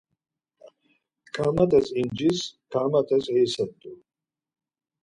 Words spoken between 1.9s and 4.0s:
incirs, karmat̆es eiselt̆u.